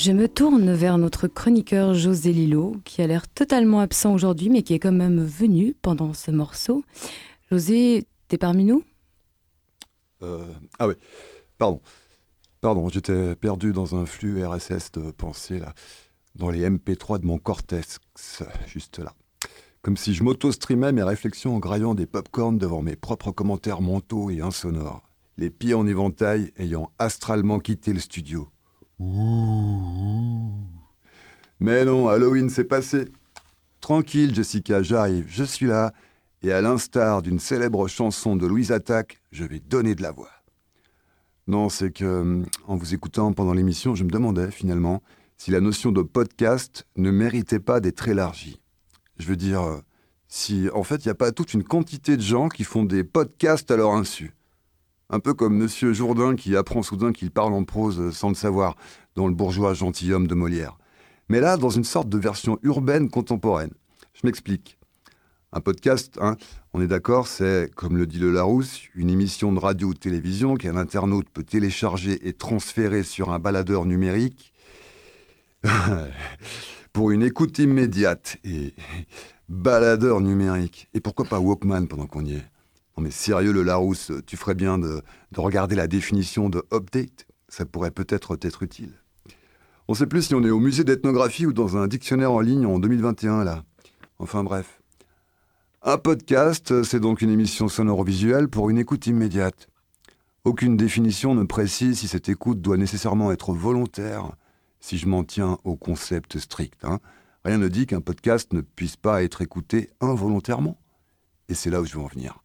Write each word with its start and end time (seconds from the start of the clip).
Je 0.00 0.12
me 0.12 0.28
tourne 0.28 0.72
vers 0.74 0.96
notre 0.96 1.26
chroniqueur 1.26 1.92
José 1.92 2.32
Lilo, 2.32 2.76
qui 2.84 3.02
a 3.02 3.08
l'air 3.08 3.26
totalement 3.26 3.80
absent 3.80 4.14
aujourd'hui, 4.14 4.48
mais 4.48 4.62
qui 4.62 4.72
est 4.72 4.78
quand 4.78 4.92
même 4.92 5.20
venu 5.24 5.74
pendant 5.82 6.14
ce 6.14 6.30
morceau. 6.30 6.84
José, 7.50 8.06
t'es 8.28 8.38
parmi 8.38 8.64
nous? 8.64 8.84
Euh, 10.22 10.46
Ah 10.78 10.86
oui, 10.86 10.94
pardon. 11.58 11.80
Pardon, 12.60 12.88
j'étais 12.88 13.34
perdu 13.34 13.72
dans 13.72 13.96
un 13.96 14.06
flux 14.06 14.46
RSS 14.46 14.92
de 14.92 15.10
pensée, 15.10 15.58
là, 15.58 15.74
dans 16.36 16.50
les 16.50 16.70
MP3 16.70 17.18
de 17.18 17.26
mon 17.26 17.38
cortex, 17.38 17.98
juste 18.68 19.00
là. 19.00 19.14
Comme 19.82 19.96
si 19.96 20.14
je 20.14 20.22
m'auto-streamais 20.22 20.92
mes 20.92 21.02
réflexions 21.02 21.56
en 21.56 21.58
graillant 21.58 21.96
des 21.96 22.06
pop-corns 22.06 22.56
devant 22.56 22.82
mes 22.82 22.94
propres 22.94 23.32
commentaires 23.32 23.80
mentaux 23.80 24.30
et 24.30 24.42
insonores, 24.42 25.10
les 25.38 25.50
pieds 25.50 25.74
en 25.74 25.88
éventail 25.88 26.52
ayant 26.56 26.92
astralement 27.00 27.58
quitté 27.58 27.92
le 27.92 27.98
studio. 27.98 28.48
Mais 31.60 31.84
non, 31.84 32.08
Halloween 32.08 32.50
s'est 32.50 32.64
passé. 32.64 33.06
Tranquille, 33.80 34.34
Jessica, 34.34 34.82
j'arrive, 34.82 35.26
je 35.28 35.44
suis 35.44 35.66
là, 35.66 35.92
et 36.42 36.52
à 36.52 36.60
l'instar 36.60 37.22
d'une 37.22 37.38
célèbre 37.38 37.86
chanson 37.88 38.36
de 38.36 38.46
Louise 38.46 38.72
Attaque, 38.72 39.20
je 39.30 39.44
vais 39.44 39.60
donner 39.60 39.94
de 39.94 40.02
la 40.02 40.10
voix. 40.10 40.30
Non, 41.46 41.68
c'est 41.68 41.90
que, 41.90 42.42
en 42.66 42.76
vous 42.76 42.94
écoutant 42.94 43.32
pendant 43.32 43.54
l'émission, 43.54 43.94
je 43.94 44.04
me 44.04 44.10
demandais 44.10 44.50
finalement 44.50 45.02
si 45.36 45.50
la 45.50 45.60
notion 45.60 45.92
de 45.92 46.02
podcast 46.02 46.86
ne 46.96 47.10
méritait 47.10 47.60
pas 47.60 47.80
d'être 47.80 48.08
élargie. 48.08 48.60
Je 49.18 49.26
veux 49.26 49.36
dire, 49.36 49.80
si 50.28 50.68
en 50.74 50.82
fait 50.82 51.04
il 51.04 51.08
n'y 51.08 51.12
a 51.12 51.14
pas 51.14 51.32
toute 51.32 51.54
une 51.54 51.64
quantité 51.64 52.16
de 52.16 52.22
gens 52.22 52.48
qui 52.48 52.64
font 52.64 52.84
des 52.84 53.04
podcasts 53.04 53.70
à 53.70 53.76
leur 53.76 53.92
insu. 53.92 54.34
Un 55.10 55.20
peu 55.20 55.32
comme 55.32 55.56
Monsieur 55.56 55.94
Jourdain 55.94 56.36
qui 56.36 56.54
apprend 56.54 56.82
soudain 56.82 57.12
qu'il 57.12 57.30
parle 57.30 57.54
en 57.54 57.64
prose 57.64 58.14
sans 58.14 58.28
le 58.28 58.34
savoir, 58.34 58.76
dans 59.14 59.26
le 59.26 59.34
bourgeois 59.34 59.72
gentilhomme 59.72 60.26
de 60.26 60.34
Molière. 60.34 60.76
Mais 61.28 61.40
là, 61.40 61.56
dans 61.56 61.70
une 61.70 61.84
sorte 61.84 62.08
de 62.08 62.18
version 62.18 62.58
urbaine 62.62 63.08
contemporaine. 63.08 63.72
Je 64.12 64.26
m'explique. 64.26 64.78
Un 65.52 65.60
podcast, 65.60 66.18
hein, 66.20 66.36
on 66.74 66.82
est 66.82 66.86
d'accord, 66.86 67.26
c'est, 67.26 67.70
comme 67.74 67.96
le 67.96 68.06
dit 68.06 68.18
le 68.18 68.30
Larousse, 68.30 68.82
une 68.94 69.08
émission 69.08 69.50
de 69.50 69.58
radio 69.58 69.88
ou 69.88 69.94
de 69.94 69.98
télévision 69.98 70.56
qu'un 70.56 70.76
internaute 70.76 71.30
peut 71.30 71.42
télécharger 71.42 72.28
et 72.28 72.34
transférer 72.34 73.02
sur 73.02 73.30
un 73.30 73.38
baladeur 73.38 73.86
numérique 73.86 74.52
pour 76.92 77.12
une 77.12 77.22
écoute 77.22 77.58
immédiate 77.58 78.36
et 78.44 78.74
baladeur 79.48 80.20
numérique. 80.20 80.90
Et 80.92 81.00
pourquoi 81.00 81.24
pas 81.24 81.40
Walkman 81.40 81.86
pendant 81.86 82.06
qu'on 82.06 82.26
y 82.26 82.34
est? 82.34 82.44
Non 82.98 83.04
mais 83.04 83.12
sérieux 83.12 83.52
le 83.52 83.62
Larousse, 83.62 84.10
tu 84.26 84.36
ferais 84.36 84.56
bien 84.56 84.76
de, 84.76 85.02
regarder 85.36 85.76
la 85.76 85.86
définition 85.86 86.48
de 86.48 86.64
update. 86.74 87.28
Ça 87.48 87.64
pourrait 87.64 87.92
peut-être 87.92 88.34
t'être 88.34 88.64
utile. 88.64 88.92
On 89.86 89.94
sait 89.94 90.08
plus 90.08 90.22
si 90.22 90.34
on 90.34 90.42
est 90.42 90.50
au 90.50 90.58
musée 90.58 90.82
d'ethnographie 90.82 91.46
ou 91.46 91.52
dans 91.52 91.76
un 91.76 91.86
dictionnaire 91.86 92.32
en 92.32 92.40
ligne 92.40 92.66
en 92.66 92.80
2021 92.80 93.44
là. 93.44 93.62
Enfin 94.18 94.42
bref. 94.42 94.82
Un 95.82 95.96
podcast, 95.96 96.82
c'est 96.82 96.98
donc 96.98 97.22
une 97.22 97.30
émission 97.30 97.68
sonore-visuelle 97.68 98.48
pour 98.48 98.68
une 98.68 98.78
écoute 98.78 99.06
immédiate. 99.06 99.68
Aucune 100.42 100.76
définition 100.76 101.36
ne 101.36 101.44
précise 101.44 102.00
si 102.00 102.08
cette 102.08 102.28
écoute 102.28 102.60
doit 102.60 102.78
nécessairement 102.78 103.30
être 103.30 103.52
volontaire, 103.52 104.32
si 104.80 104.98
je 104.98 105.06
m'en 105.06 105.22
tiens 105.22 105.58
au 105.62 105.76
concept 105.76 106.40
strict. 106.40 106.84
Hein. 106.84 106.98
Rien 107.44 107.58
ne 107.58 107.68
dit 107.68 107.86
qu'un 107.86 108.00
podcast 108.00 108.52
ne 108.54 108.60
puisse 108.60 108.96
pas 108.96 109.22
être 109.22 109.40
écouté 109.40 109.88
involontairement. 110.00 110.80
Et 111.48 111.54
c'est 111.54 111.70
là 111.70 111.80
où 111.80 111.84
je 111.84 111.94
veux 111.94 112.02
en 112.02 112.08
venir. 112.08 112.42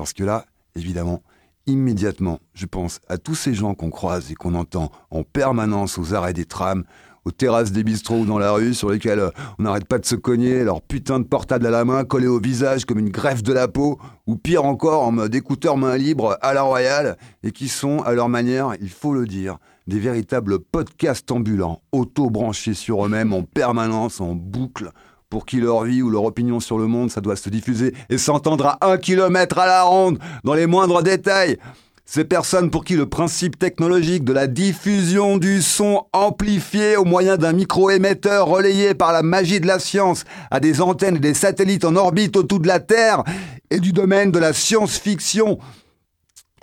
Parce 0.00 0.14
que 0.14 0.24
là, 0.24 0.46
évidemment, 0.76 1.22
immédiatement, 1.66 2.40
je 2.54 2.64
pense 2.64 3.00
à 3.08 3.18
tous 3.18 3.34
ces 3.34 3.52
gens 3.52 3.74
qu'on 3.74 3.90
croise 3.90 4.30
et 4.30 4.34
qu'on 4.34 4.54
entend 4.54 4.90
en 5.10 5.24
permanence 5.24 5.98
aux 5.98 6.14
arrêts 6.14 6.32
des 6.32 6.46
trams, 6.46 6.84
aux 7.26 7.32
terrasses 7.32 7.70
des 7.70 7.84
bistrots 7.84 8.20
ou 8.20 8.24
dans 8.24 8.38
la 8.38 8.52
rue, 8.52 8.72
sur 8.72 8.88
lesquels 8.88 9.18
euh, 9.18 9.30
on 9.58 9.64
n'arrête 9.64 9.84
pas 9.84 9.98
de 9.98 10.06
se 10.06 10.14
cogner, 10.14 10.64
leur 10.64 10.80
putain 10.80 11.20
de 11.20 11.24
portable 11.24 11.66
à 11.66 11.70
la 11.70 11.84
main, 11.84 12.04
collé 12.04 12.28
au 12.28 12.40
visage 12.40 12.86
comme 12.86 12.98
une 12.98 13.10
greffe 13.10 13.42
de 13.42 13.52
la 13.52 13.68
peau, 13.68 13.98
ou 14.26 14.36
pire 14.36 14.64
encore, 14.64 15.02
en 15.02 15.12
mode 15.12 15.34
écouteur 15.34 15.76
main 15.76 15.98
libre 15.98 16.38
à 16.40 16.54
la 16.54 16.62
royale, 16.62 17.18
et 17.42 17.52
qui 17.52 17.68
sont, 17.68 17.98
à 17.98 18.14
leur 18.14 18.30
manière, 18.30 18.72
il 18.80 18.88
faut 18.88 19.12
le 19.12 19.26
dire, 19.26 19.58
des 19.86 19.98
véritables 19.98 20.60
podcasts 20.60 21.30
ambulants, 21.30 21.82
auto-branchés 21.92 22.72
sur 22.72 23.04
eux-mêmes 23.04 23.34
en 23.34 23.42
permanence, 23.42 24.22
en 24.22 24.34
boucle, 24.34 24.92
pour 25.30 25.46
qui 25.46 25.60
leur 25.60 25.84
vie 25.84 26.02
ou 26.02 26.10
leur 26.10 26.24
opinion 26.24 26.58
sur 26.58 26.76
le 26.76 26.88
monde, 26.88 27.10
ça 27.10 27.20
doit 27.20 27.36
se 27.36 27.48
diffuser 27.48 27.94
et 28.10 28.18
s'entendre 28.18 28.66
à 28.66 28.90
un 28.90 28.98
kilomètre 28.98 29.58
à 29.58 29.66
la 29.66 29.84
ronde, 29.84 30.18
dans 30.44 30.54
les 30.54 30.66
moindres 30.66 31.02
détails. 31.02 31.56
Ces 32.04 32.24
personnes 32.24 32.70
pour 32.70 32.84
qui 32.84 32.96
le 32.96 33.08
principe 33.08 33.56
technologique 33.56 34.24
de 34.24 34.32
la 34.32 34.48
diffusion 34.48 35.38
du 35.38 35.62
son 35.62 36.02
amplifié 36.12 36.96
au 36.96 37.04
moyen 37.04 37.36
d'un 37.36 37.52
micro-émetteur 37.52 38.48
relayé 38.48 38.94
par 38.94 39.12
la 39.12 39.22
magie 39.22 39.60
de 39.60 39.68
la 39.68 39.78
science 39.78 40.24
à 40.50 40.58
des 40.58 40.80
antennes 40.80 41.16
et 41.16 41.20
des 41.20 41.34
satellites 41.34 41.84
en 41.84 41.94
orbite 41.94 42.36
autour 42.36 42.58
de 42.58 42.66
la 42.66 42.80
Terre 42.80 43.22
est 43.70 43.78
du 43.78 43.92
domaine 43.92 44.32
de 44.32 44.40
la 44.40 44.52
science-fiction 44.52 45.60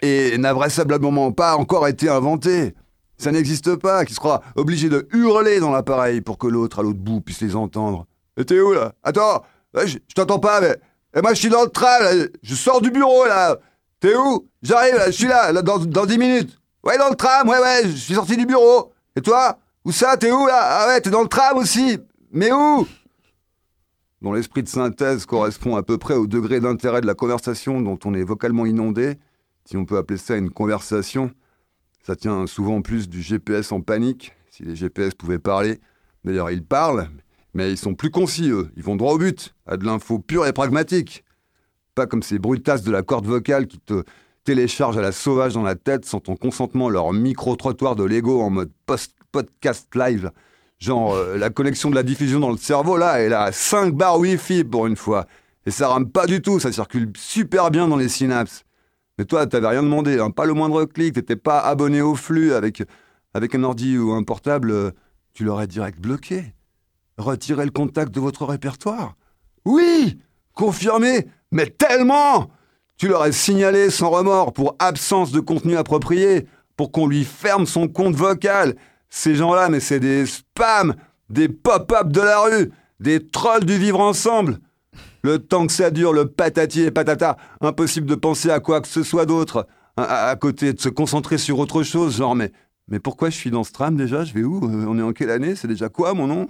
et 0.02 0.38
n'a 0.38 0.54
vraisemblablement 0.54 1.32
pas 1.32 1.56
encore 1.56 1.88
été 1.88 2.10
inventé. 2.10 2.76
Ça 3.18 3.32
n'existe 3.32 3.78
pas, 3.78 4.04
qui 4.04 4.14
sera 4.14 4.42
obligé 4.58 4.90
de 4.90 5.08
hurler 5.14 5.62
dans 5.62 5.72
l'appareil 5.72 6.20
pour 6.20 6.38
que 6.38 6.48
l'autre 6.48 6.80
à 6.80 6.84
l'autre 6.84 7.00
bout 7.00 7.22
puisse 7.22 7.40
les 7.40 7.56
entendre. 7.56 8.06
T'es 8.44 8.60
où 8.60 8.74
là? 8.74 8.94
Attends, 9.04 9.44
je, 9.74 9.98
t'entends 10.14 10.40
pas, 10.40 10.62
mais. 10.62 10.76
Et 11.16 11.22
moi 11.22 11.34
je 11.34 11.40
suis 11.40 11.50
dans 11.50 11.64
le 11.64 11.70
train, 11.70 12.00
là. 12.00 12.26
je 12.44 12.56
sors 12.56 12.82
du 12.82 12.92
bureau 12.92 13.26
là. 13.26 13.58
T'es 14.00 14.16
où? 14.16 14.48
J'arrive, 14.62 14.96
je 15.08 15.12
suis 15.12 15.28
là, 15.28 15.52
là 15.52 15.62
dans, 15.62 15.80
dans 15.80 16.06
10 16.06 16.18
minutes. 16.18 16.60
Ouais, 16.84 16.98
dans 16.98 17.10
le 17.10 17.16
tram, 17.16 17.50
ouais, 17.50 17.60
ouais, 17.60 17.82
je 17.86 17.96
suis 17.96 18.14
sorti 18.14 18.38
du 18.38 18.46
bureau. 18.46 18.94
Et 19.16 19.22
toi? 19.22 19.58
Où 19.84 19.92
ça? 19.92 20.18
T'es 20.18 20.32
où 20.32 20.46
là? 20.46 20.60
Ah 20.60 20.88
ouais, 20.88 21.02
t'es 21.02 21.10
dans 21.10 21.24
le 21.24 21.28
tram 21.28 21.58
aussi. 21.58 21.98
Mais 22.32 22.52
où? 22.52 22.88
Dont 24.22 24.34
l'esprit 24.34 24.64
de 24.64 24.68
synthèse 24.68 25.26
correspond 25.26 25.76
à 25.76 25.84
peu 25.84 25.98
près 25.98 26.16
au 26.16 26.28
degré 26.28 26.60
d'intérêt 26.60 27.02
de 27.02 27.08
la 27.08 27.14
conversation 27.14 27.82
dont 27.82 28.00
on 28.06 28.14
est 28.14 28.24
vocalement 28.24 28.66
inondé, 28.66 29.18
si 29.66 29.78
on 29.78 29.86
peut 29.86 29.98
appeler 29.98 30.18
ça 30.18 30.36
une 30.36 30.50
conversation. 30.50 31.32
Ça 32.04 32.16
tient 32.16 32.48
souvent 32.48 32.82
plus 32.82 33.10
du 33.10 33.22
GPS 33.22 33.72
en 33.72 33.82
panique, 33.82 34.34
si 34.50 34.64
les 34.64 34.76
GPS 34.76 35.14
pouvaient 35.14 35.40
parler. 35.40 35.80
D'ailleurs, 36.24 36.52
ils 36.52 36.64
parlent, 36.64 37.10
mais 37.54 37.72
ils 37.72 37.78
sont 37.78 37.96
plus 37.96 38.12
concis, 38.12 38.50
eux. 38.50 38.70
Ils 38.78 38.84
vont 38.84 38.96
droit 38.96 39.14
au 39.14 39.18
but, 39.18 39.56
à 39.66 39.78
de 39.78 39.86
l'info 39.86 40.20
pure 40.20 40.46
et 40.46 40.54
pragmatique. 40.54 41.24
Pas 41.96 42.06
comme 42.06 42.24
ces 42.24 42.40
brutasses 42.40 42.84
de 42.84 42.92
la 42.92 43.02
corde 43.02 43.26
vocale 43.26 43.68
qui 43.68 43.80
te 43.80 44.04
téléchargent 44.44 44.98
à 44.98 45.02
la 45.02 45.12
sauvage 45.12 45.54
dans 45.54 45.64
la 45.64 45.76
tête 45.76 46.06
sans 46.06 46.20
ton 46.20 46.36
consentement 46.36 46.90
leur 46.90 47.12
micro-trottoir 47.12 47.96
de 47.96 48.04
Lego 48.04 48.42
en 48.42 48.50
mode 48.50 48.72
podcast 49.32 49.94
live. 49.96 50.32
Genre, 50.80 51.16
euh, 51.16 51.38
la 51.38 51.50
connexion 51.50 51.90
de 51.90 51.96
la 51.96 52.04
diffusion 52.04 52.40
dans 52.40 52.52
le 52.52 52.58
cerveau, 52.58 52.98
là, 52.98 53.20
elle 53.20 53.34
a 53.34 53.52
5 53.52 53.94
barres 53.94 54.20
Wi-Fi 54.20 54.64
pour 54.64 54.88
une 54.88 54.96
fois. 54.96 55.26
Et 55.66 55.72
ça 55.72 55.90
rame 55.90 56.10
pas 56.10 56.28
du 56.28 56.42
tout, 56.42 56.60
ça 56.60 56.72
circule 56.72 57.12
super 57.18 57.72
bien 57.72 57.88
dans 57.88 57.98
les 57.98 58.08
synapses. 58.08 58.64
Mais 59.18 59.26
toi, 59.26 59.48
t'avais 59.48 59.68
rien 59.68 59.84
demandé, 59.84 60.20
hein, 60.20 60.30
pas 60.30 60.46
le 60.46 60.54
moindre 60.54 60.86
clic, 60.86 61.16
t'étais 61.16 61.36
pas 61.36 61.60
abonné 61.60 62.02
au 62.02 62.16
flux 62.16 62.54
avec, 62.54 62.84
avec 63.34 63.56
un 63.56 63.64
ordi 63.64 63.98
ou 63.98 64.12
un 64.12 64.24
portable, 64.24 64.72
euh, 64.72 64.92
tu 65.34 65.44
l'aurais 65.44 65.68
direct 65.68 66.00
bloqué. 66.00 66.54
Retirer 67.18 67.66
le 67.66 67.72
contact 67.72 68.14
de 68.14 68.20
votre 68.20 68.46
répertoire. 68.46 69.16
Oui 69.66 70.20
Confirmé 70.54 71.28
Mais 71.52 71.68
tellement. 71.68 72.50
Tu 72.98 73.08
l'aurais 73.08 73.32
signalé 73.32 73.92
sans 73.92 74.10
remords 74.10 74.54
pour 74.54 74.76
absence 74.80 75.32
de 75.32 75.40
contenu 75.40 75.78
approprié, 75.78 76.48
pour 76.76 76.92
qu'on 76.92 77.08
lui 77.08 77.26
ferme 77.26 77.68
son 77.68 77.88
compte 77.88 78.16
vocal. 78.16 78.76
Ces 79.10 79.36
gens-là, 79.36 79.70
mais 79.70 79.80
c'est 79.80 80.00
des 80.00 80.26
spams, 80.26 80.96
des 81.30 81.48
pop-up 81.48 82.08
de 82.08 82.22
la 82.22 82.40
rue, 82.40 82.72
des 83.00 83.26
trolls 83.28 83.66
du 83.66 83.78
vivre 83.78 84.00
ensemble. 84.00 84.58
Le 85.22 85.40
temps 85.40 85.68
que 85.68 85.74
ça 85.74 85.92
dure, 85.92 86.14
le 86.14 86.28
patati 86.28 86.82
et 86.82 86.92
patata, 86.92 87.38
impossible 87.62 88.08
de 88.08 88.16
penser 88.16 88.50
à 88.50 88.60
quoi 88.60 88.82
que 88.82 88.88
ce 88.88 89.04
soit 89.04 89.26
d'autre, 89.26 89.68
à, 89.96 90.36
côté 90.36 90.74
de 90.74 90.80
se 90.80 90.90
concentrer 90.90 91.38
sur 91.38 91.60
autre 91.60 91.84
chose, 91.84 92.18
genre 92.18 92.36
mais, 92.36 92.52
mais 92.88 93.00
pourquoi 93.00 93.30
je 93.30 93.36
suis 93.36 93.52
dans 93.52 93.64
ce 93.64 93.72
tram 93.72 93.96
déjà? 93.96 94.24
Je 94.24 94.34
vais 94.34 94.44
où? 94.44 94.58
Euh, 94.64 94.86
On 94.88 94.98
est 94.98 95.02
en 95.02 95.14
quelle 95.14 95.32
année? 95.32 95.56
C'est 95.56 95.68
déjà 95.68 95.90
quoi 95.90 96.14
mon 96.14 96.28
nom? 96.28 96.48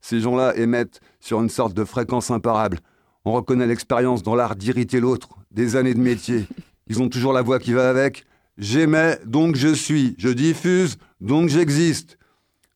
Ces 0.00 0.20
gens-là 0.20 0.56
émettent 0.56 1.00
sur 1.20 1.40
une 1.40 1.48
sorte 1.48 1.74
de 1.74 1.84
fréquence 1.84 2.30
imparable. 2.30 2.78
On 3.24 3.32
reconnaît 3.32 3.66
l'expérience 3.66 4.22
dans 4.22 4.34
l'art 4.34 4.56
d'irriter 4.56 5.00
l'autre, 5.00 5.28
des 5.50 5.76
années 5.76 5.94
de 5.94 6.00
métier. 6.00 6.46
Ils 6.88 7.02
ont 7.02 7.08
toujours 7.08 7.32
la 7.32 7.42
voix 7.42 7.58
qui 7.58 7.72
va 7.72 7.90
avec. 7.90 8.24
J'émets, 8.58 9.18
donc 9.24 9.56
je 9.56 9.72
suis. 9.72 10.14
Je 10.18 10.28
diffuse, 10.28 10.96
donc 11.20 11.48
j'existe. 11.48 12.18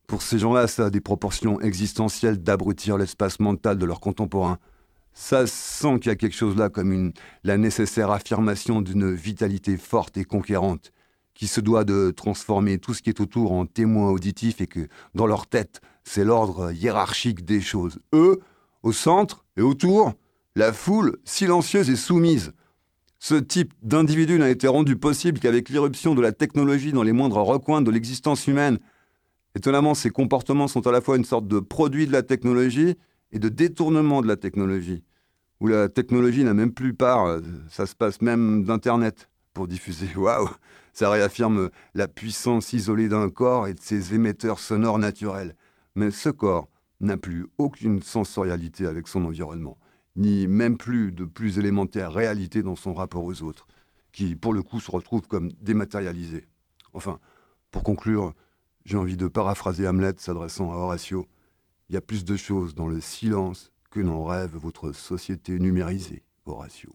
Pour 0.06 0.22
ces 0.22 0.38
gens-là, 0.38 0.66
ça 0.66 0.86
a 0.86 0.90
des 0.90 1.00
proportions 1.00 1.60
existentielles 1.60 2.42
d'abrutir 2.42 2.98
l'espace 2.98 3.40
mental 3.40 3.78
de 3.78 3.86
leurs 3.86 4.00
contemporains. 4.00 4.58
Ça 5.14 5.46
sent 5.46 5.98
qu'il 6.00 6.10
y 6.10 6.12
a 6.12 6.16
quelque 6.16 6.36
chose 6.36 6.56
là 6.56 6.68
comme 6.68 6.92
une, 6.92 7.12
la 7.42 7.56
nécessaire 7.56 8.10
affirmation 8.10 8.82
d'une 8.82 9.14
vitalité 9.14 9.76
forte 9.76 10.16
et 10.16 10.24
conquérante, 10.24 10.92
qui 11.34 11.46
se 11.46 11.60
doit 11.60 11.84
de 11.84 12.10
transformer 12.10 12.78
tout 12.78 12.94
ce 12.94 13.02
qui 13.02 13.10
est 13.10 13.20
autour 13.20 13.52
en 13.52 13.66
témoin 13.66 14.10
auditif 14.10 14.60
et 14.60 14.66
que, 14.66 14.88
dans 15.14 15.26
leur 15.26 15.46
tête, 15.46 15.80
c'est 16.04 16.24
l'ordre 16.24 16.72
hiérarchique 16.72 17.44
des 17.44 17.60
choses. 17.60 17.98
Eux, 18.14 18.40
au 18.82 18.92
centre 18.92 19.44
et 19.56 19.62
autour, 19.62 20.14
la 20.54 20.72
foule 20.72 21.18
silencieuse 21.24 21.90
et 21.90 21.96
soumise. 21.96 22.52
Ce 23.18 23.34
type 23.34 23.72
d'individu 23.82 24.38
n'a 24.38 24.50
été 24.50 24.68
rendu 24.68 24.96
possible 24.96 25.40
qu'avec 25.40 25.70
l'irruption 25.70 26.14
de 26.14 26.20
la 26.20 26.32
technologie 26.32 26.92
dans 26.92 27.02
les 27.02 27.12
moindres 27.12 27.42
recoins 27.42 27.82
de 27.82 27.90
l'existence 27.90 28.46
humaine. 28.46 28.78
Étonnamment, 29.56 29.94
ces 29.94 30.10
comportements 30.10 30.68
sont 30.68 30.86
à 30.86 30.92
la 30.92 31.00
fois 31.00 31.16
une 31.16 31.24
sorte 31.24 31.48
de 31.48 31.58
produit 31.58 32.06
de 32.06 32.12
la 32.12 32.22
technologie 32.22 32.96
et 33.32 33.38
de 33.38 33.48
détournement 33.48 34.20
de 34.20 34.28
la 34.28 34.36
technologie, 34.36 35.02
où 35.60 35.66
la 35.66 35.88
technologie 35.88 36.44
n'a 36.44 36.54
même 36.54 36.72
plus 36.72 36.94
part, 36.94 37.26
euh, 37.26 37.40
ça 37.70 37.86
se 37.86 37.94
passe 37.94 38.20
même 38.20 38.64
d'Internet 38.64 39.28
pour 39.54 39.68
diffuser. 39.68 40.08
Waouh 40.16 40.50
Ça 40.92 41.08
réaffirme 41.08 41.70
la 41.94 42.08
puissance 42.08 42.72
isolée 42.74 43.08
d'un 43.08 43.30
corps 43.30 43.66
et 43.66 43.74
de 43.74 43.80
ses 43.80 44.14
émetteurs 44.14 44.58
sonores 44.58 44.98
naturels. 44.98 45.56
Mais 45.94 46.10
ce 46.10 46.28
corps 46.28 46.68
n'a 47.00 47.16
plus 47.16 47.46
aucune 47.58 48.02
sensorialité 48.02 48.86
avec 48.86 49.08
son 49.08 49.24
environnement, 49.24 49.78
ni 50.16 50.46
même 50.46 50.76
plus 50.76 51.12
de 51.12 51.24
plus 51.24 51.58
élémentaire 51.58 52.12
réalité 52.12 52.62
dans 52.62 52.76
son 52.76 52.92
rapport 52.94 53.24
aux 53.24 53.42
autres, 53.42 53.66
qui 54.12 54.36
pour 54.36 54.52
le 54.52 54.62
coup 54.62 54.80
se 54.80 54.90
retrouve 54.90 55.26
comme 55.26 55.50
dématérialisé. 55.60 56.46
Enfin, 56.92 57.18
pour 57.70 57.82
conclure, 57.82 58.34
j'ai 58.84 58.96
envie 58.96 59.16
de 59.16 59.28
paraphraser 59.28 59.88
Hamlet 59.88 60.14
s'adressant 60.18 60.72
à 60.72 60.76
Horatio. 60.76 61.26
Il 61.88 61.94
y 61.94 61.98
a 61.98 62.00
plus 62.00 62.24
de 62.24 62.36
choses 62.36 62.74
dans 62.74 62.86
le 62.86 63.00
silence 63.00 63.72
que 63.90 64.00
n'en 64.00 64.24
rêve 64.24 64.56
votre 64.56 64.92
société 64.92 65.58
numérisée, 65.58 66.22
Horatio. 66.46 66.94